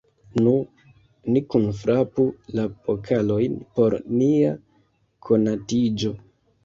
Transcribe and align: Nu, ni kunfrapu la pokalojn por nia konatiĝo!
Nu, 0.45 0.51
ni 1.35 1.43
kunfrapu 1.55 2.25
la 2.59 2.65
pokalojn 2.87 3.61
por 3.79 3.99
nia 4.23 4.55
konatiĝo! 5.29 6.15